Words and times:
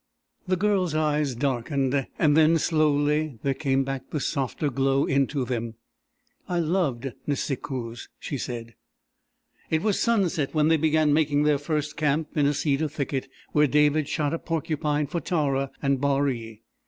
The 0.47 0.55
girl's 0.55 0.95
eyes 0.95 1.35
darkened, 1.35 2.07
and 2.17 2.35
then 2.35 2.57
slowly 2.57 3.37
there 3.43 3.53
came 3.53 3.83
back 3.83 4.09
the 4.09 4.19
softer 4.19 4.71
glow 4.71 5.05
into 5.05 5.45
them. 5.45 5.75
"I 6.49 6.57
loved 6.57 7.11
Nisikoos," 7.27 8.09
she 8.17 8.39
said. 8.39 8.73
It 9.69 9.83
was 9.83 9.99
sunset 9.99 10.55
when 10.55 10.69
they 10.69 10.77
began 10.77 11.13
making 11.13 11.43
their 11.43 11.59
first 11.59 11.97
camp 11.97 12.35
in 12.35 12.47
a 12.47 12.53
cedar 12.55 12.87
thicket, 12.87 13.29
where 13.51 13.67
David 13.67 14.09
shot 14.09 14.33
a 14.33 14.39
porcupine 14.39 15.05
for 15.05 15.19
Tara 15.21 15.69
and 15.83 16.01
Baree. 16.01 16.61